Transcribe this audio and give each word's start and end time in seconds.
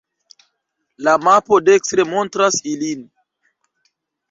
La 1.07 1.13
mapo 1.25 1.59
dekstre 1.67 2.07
montras 2.15 2.59
ilin. 2.73 3.07